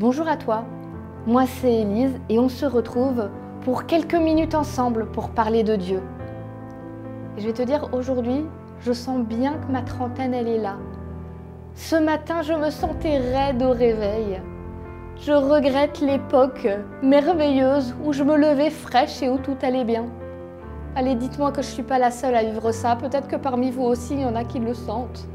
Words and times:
Bonjour 0.00 0.26
à 0.26 0.36
toi, 0.36 0.64
moi 1.24 1.46
c'est 1.46 1.72
Élise 1.72 2.18
et 2.28 2.40
on 2.40 2.48
se 2.48 2.66
retrouve 2.66 3.30
pour 3.60 3.86
quelques 3.86 4.16
minutes 4.16 4.56
ensemble 4.56 5.06
pour 5.06 5.28
parler 5.28 5.62
de 5.62 5.76
Dieu. 5.76 6.02
Et 7.36 7.40
je 7.40 7.46
vais 7.46 7.52
te 7.52 7.62
dire 7.62 7.88
aujourd'hui, 7.92 8.44
je 8.80 8.92
sens 8.92 9.20
bien 9.24 9.52
que 9.52 9.70
ma 9.70 9.82
trentaine 9.82 10.34
elle 10.34 10.48
est 10.48 10.58
là. 10.58 10.78
Ce 11.76 11.94
matin, 11.94 12.42
je 12.42 12.54
me 12.54 12.70
sentais 12.70 13.18
raide 13.18 13.62
au 13.62 13.70
réveil. 13.70 14.42
Je 15.20 15.30
regrette 15.30 16.00
l'époque 16.00 16.66
merveilleuse 17.00 17.94
où 18.04 18.12
je 18.12 18.24
me 18.24 18.36
levais 18.36 18.70
fraîche 18.70 19.22
et 19.22 19.30
où 19.30 19.38
tout 19.38 19.56
allait 19.62 19.84
bien. 19.84 20.06
Allez, 20.96 21.14
dites-moi 21.14 21.52
que 21.52 21.62
je 21.62 21.68
ne 21.68 21.72
suis 21.72 21.82
pas 21.84 22.00
la 22.00 22.10
seule 22.10 22.34
à 22.34 22.42
vivre 22.42 22.72
ça. 22.72 22.96
Peut-être 22.96 23.28
que 23.28 23.36
parmi 23.36 23.70
vous 23.70 23.84
aussi, 23.84 24.14
il 24.14 24.22
y 24.22 24.24
en 24.24 24.34
a 24.34 24.42
qui 24.42 24.58
le 24.58 24.74
sentent. 24.74 25.28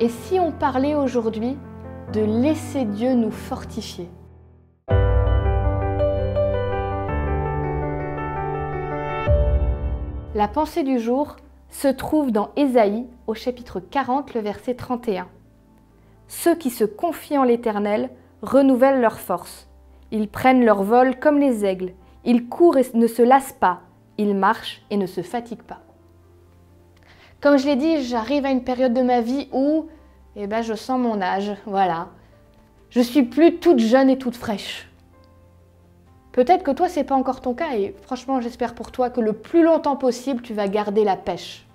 Et 0.00 0.08
si 0.08 0.40
on 0.40 0.52
parlait 0.52 0.94
aujourd'hui 0.94 1.58
de 2.12 2.20
laisser 2.20 2.84
Dieu 2.84 3.14
nous 3.14 3.30
fortifier. 3.30 4.08
La 10.34 10.48
pensée 10.48 10.82
du 10.82 10.98
jour 10.98 11.36
se 11.68 11.88
trouve 11.88 12.32
dans 12.32 12.50
Ésaïe 12.56 13.06
au 13.26 13.34
chapitre 13.34 13.80
40, 13.80 14.34
le 14.34 14.40
verset 14.40 14.74
31. 14.74 15.28
Ceux 16.28 16.54
qui 16.54 16.70
se 16.70 16.84
confient 16.84 17.38
en 17.38 17.44
l'Éternel 17.44 18.10
renouvellent 18.42 19.00
leur 19.00 19.20
force. 19.20 19.68
Ils 20.10 20.28
prennent 20.28 20.64
leur 20.64 20.82
vol 20.82 21.18
comme 21.18 21.38
les 21.38 21.64
aigles. 21.64 21.92
Ils 22.24 22.48
courent 22.48 22.78
et 22.78 22.86
ne 22.94 23.06
se 23.06 23.22
lassent 23.22 23.56
pas. 23.58 23.80
Ils 24.18 24.34
marchent 24.34 24.82
et 24.90 24.96
ne 24.96 25.06
se 25.06 25.22
fatiguent 25.22 25.62
pas. 25.62 25.80
Comme 27.40 27.58
je 27.58 27.66
l'ai 27.66 27.76
dit, 27.76 28.02
j'arrive 28.02 28.46
à 28.46 28.50
une 28.50 28.64
période 28.64 28.94
de 28.94 29.02
ma 29.02 29.20
vie 29.20 29.48
où 29.52 29.86
eh 30.36 30.46
ben, 30.46 30.62
je 30.62 30.74
sens 30.74 30.98
mon 30.98 31.20
âge, 31.20 31.52
voilà. 31.66 32.08
Je 32.90 33.00
suis 33.00 33.22
plus 33.22 33.58
toute 33.58 33.78
jeune 33.78 34.10
et 34.10 34.18
toute 34.18 34.36
fraîche. 34.36 34.88
Peut-être 36.32 36.62
que 36.62 36.70
toi, 36.70 36.88
c'est 36.88 37.04
pas 37.04 37.14
encore 37.14 37.42
ton 37.42 37.52
cas 37.52 37.74
et 37.76 37.94
franchement, 38.02 38.40
j'espère 38.40 38.74
pour 38.74 38.90
toi 38.90 39.10
que 39.10 39.20
le 39.20 39.34
plus 39.34 39.62
longtemps 39.62 39.96
possible, 39.96 40.42
tu 40.42 40.54
vas 40.54 40.68
garder 40.68 41.04
la 41.04 41.16
pêche. 41.16 41.66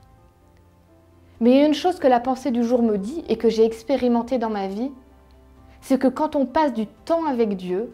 Mais 1.39 1.51
il 1.51 1.57
y 1.57 1.61
a 1.61 1.67
une 1.67 1.75
chose 1.75 1.99
que 1.99 2.07
la 2.07 2.19
pensée 2.19 2.49
du 2.49 2.63
jour 2.63 2.81
me 2.81 2.97
dit 2.97 3.23
et 3.29 3.37
que 3.37 3.49
j'ai 3.49 3.63
expérimenté 3.63 4.39
dans 4.39 4.49
ma 4.49 4.67
vie, 4.67 4.91
c'est 5.81 5.99
que 5.99 6.07
quand 6.07 6.35
on 6.35 6.47
passe 6.47 6.73
du 6.73 6.87
temps 6.87 7.25
avec 7.25 7.55
Dieu, 7.55 7.93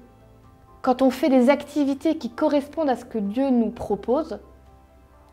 quand 0.82 1.02
on 1.02 1.10
fait 1.10 1.30
des 1.30 1.50
activités 1.50 2.18
qui 2.18 2.30
correspondent 2.30 2.90
à 2.90 2.96
ce 2.96 3.04
que 3.04 3.18
Dieu 3.18 3.50
nous 3.50 3.70
propose, 3.70 4.40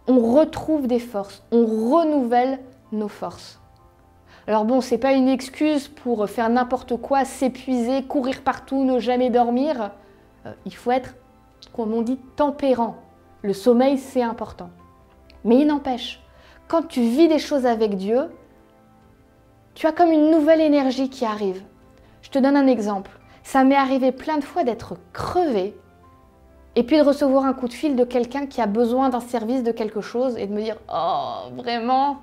on 0.09 0.19
retrouve 0.35 0.89
des 0.89 0.99
forces, 0.99 1.45
on 1.53 1.65
renouvelle 1.65 2.59
nos 2.91 3.09
forces. 3.09 3.60
Alors 4.47 4.65
bon, 4.65 4.81
c'est 4.81 4.99
pas 4.99 5.13
une 5.13 5.29
excuse 5.29 5.89
pour 5.89 6.29
faire 6.29 6.49
n'importe 6.49 6.97
quoi, 6.97 7.25
s'épuiser, 7.25 8.05
courir 8.05 8.43
partout, 8.43 8.85
ne 8.85 8.99
jamais 8.99 9.31
dormir. 9.31 9.91
Euh, 10.47 10.53
il 10.65 10.75
faut 10.75 10.91
être, 10.91 11.15
comme 11.75 11.93
on 11.93 12.03
dit, 12.03 12.19
tempérant. 12.37 12.97
Le 13.43 13.53
sommeil, 13.53 13.99
c'est 13.99 14.23
important. 14.23 14.71
Mais 15.45 15.59
il 15.61 15.67
n'empêche, 15.67 16.21
quand 16.69 16.87
tu 16.87 17.01
vis 17.01 17.29
des 17.29 17.39
choses 17.39 17.67
avec 17.67 17.97
Dieu, 17.97 18.31
tu 19.75 19.87
as 19.87 19.93
comme 19.93 20.11
une 20.11 20.31
nouvelle 20.31 20.61
énergie 20.61 21.09
qui 21.09 21.25
arrive. 21.25 21.63
Je 22.23 22.31
te 22.31 22.39
donne 22.39 22.57
un 22.57 22.67
exemple. 22.67 23.11
Ça 23.43 23.65
m'est 23.65 23.77
arrivé 23.77 24.13
plein 24.13 24.39
de 24.39 24.45
fois 24.45 24.65
d'être 24.65 24.97
crevé 25.13 25.75
et 26.77 26.83
puis 26.83 26.99
de 26.99 27.03
recevoir 27.03 27.45
un 27.45 27.53
coup 27.53 27.67
de 27.67 27.73
fil 27.73 27.97
de 27.97 28.05
quelqu'un 28.05 28.47
qui 28.47 28.61
a 28.61 28.67
besoin 28.67 29.09
d'un 29.09 29.21
service 29.21 29.63
de 29.63 29.73
quelque 29.73 30.01
chose 30.01 30.37
et 30.37 30.47
de 30.47 30.53
me 30.53 30.63
dire 30.63 30.77
Oh, 30.93 31.51
vraiment? 31.57 32.19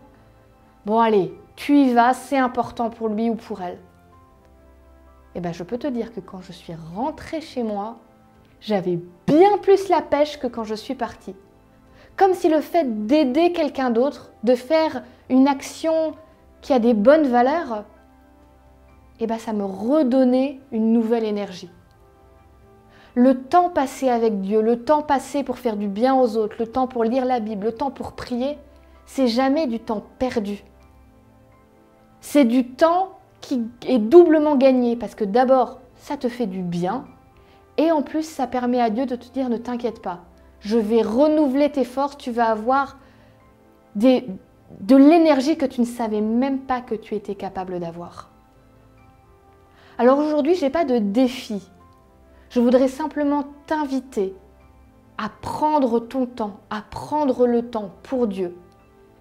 Bon, 0.86 1.00
allez, 1.00 1.34
tu 1.58 1.76
y 1.76 1.94
vas, 1.94 2.14
c'est 2.14 2.38
important 2.38 2.90
pour 2.90 3.10
lui 3.10 3.30
ou 3.30 3.36
pour 3.36 3.62
elle. 3.62 3.80
Eh 5.36 5.42
bien, 5.42 5.52
je 5.52 5.64
peux 5.64 5.78
te 5.78 5.88
dire 5.88 6.14
que 6.14 6.20
quand 6.20 6.40
je 6.40 6.54
suis 6.54 6.74
rentrée 6.96 7.42
chez 7.42 7.64
moi, 7.64 7.98
j'avais 8.62 9.00
bien 9.26 9.58
plus 9.58 9.90
la 9.90 10.02
pêche 10.02 10.40
que 10.40 10.48
quand 10.48 10.64
je 10.64 10.76
suis 10.76 10.96
partie. 10.96 11.36
Comme 12.16 12.34
si 12.34 12.48
le 12.48 12.62
fait 12.62 13.06
d'aider 13.06 13.52
quelqu'un 13.52 13.90
d'autre, 13.90 14.32
de 14.44 14.56
faire 14.56 15.04
une 15.30 15.48
action 15.48 16.14
qui 16.62 16.74
a 16.74 16.80
des 16.80 16.94
bonnes 16.94 17.28
valeurs, 17.28 17.86
eh 19.20 19.26
ben, 19.26 19.40
ça 19.40 19.52
me 19.52 19.66
redonnait 19.66 20.60
une 20.72 20.94
nouvelle 20.94 21.24
énergie. 21.24 21.72
Le 23.16 23.42
temps 23.42 23.70
passé 23.70 24.10
avec 24.10 24.42
Dieu, 24.42 24.62
le 24.62 24.84
temps 24.84 25.02
passé 25.02 25.44
pour 25.44 25.58
faire 25.58 25.76
du 25.76 25.88
bien 25.88 26.16
aux 26.16 26.38
autres, 26.38 26.58
le 26.60 26.68
temps 26.68 26.88
pour 26.88 27.04
lire 27.04 27.26
la 27.26 27.40
Bible, 27.40 27.66
le 27.66 27.72
temps 27.74 27.90
pour 27.90 28.12
prier, 28.12 28.60
c'est 29.08 29.28
jamais 29.28 29.66
du 29.66 29.80
temps 29.80 30.04
perdu. 30.20 30.64
C'est 32.22 32.46
du 32.46 32.68
temps 32.68 33.20
qui 33.42 33.64
est 33.86 34.00
doublement 34.00 34.56
gagné 34.56 34.96
parce 34.96 35.16
que 35.16 35.24
d'abord, 35.24 35.80
ça 35.96 36.18
te 36.18 36.30
fait 36.30 36.48
du 36.48 36.62
bien 36.62 37.06
et 37.78 37.92
en 37.92 38.02
plus, 38.02 38.24
ça 38.24 38.48
permet 38.48 38.82
à 38.82 38.90
Dieu 38.90 39.06
de 39.06 39.16
te 39.16 39.32
dire 39.32 39.50
ne 39.50 39.58
t'inquiète 39.58 40.02
pas, 40.02 40.22
je 40.60 40.78
vais 40.78 41.02
renouveler 41.02 41.72
tes 41.72 41.84
forces, 41.84 42.18
tu 42.18 42.32
vas 42.32 42.50
avoir 42.50 42.98
de 43.96 44.96
l'énergie 44.96 45.58
que 45.58 45.66
tu 45.66 45.82
ne 45.82 45.86
savais 45.86 46.22
même 46.22 46.60
pas 46.60 46.82
que 46.82 46.96
tu 46.96 47.16
étais 47.16 47.36
capable 47.36 47.80
d'avoir. 47.80 48.32
Alors 50.00 50.20
aujourd'hui, 50.20 50.56
je 50.56 50.66
n'ai 50.66 50.70
pas 50.72 50.86
de 50.86 50.98
défi. 51.00 51.68
Je 52.50 52.60
voudrais 52.60 52.88
simplement 52.88 53.46
t'inviter 53.66 54.36
à 55.18 55.30
prendre 55.30 56.00
ton 56.00 56.26
temps, 56.26 56.60
à 56.70 56.82
prendre 56.82 57.48
le 57.48 57.70
temps 57.70 57.92
pour 58.04 58.28
Dieu 58.28 58.56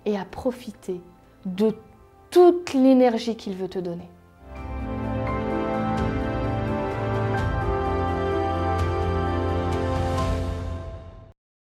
et 0.05 0.17
à 0.19 0.25
profiter 0.25 1.01
de 1.47 1.75
toute 2.31 2.75
l'énergie 2.75 3.37
qu'il 3.37 3.55
veut 3.55 3.69
te 3.69 3.79
donner. 3.79 4.09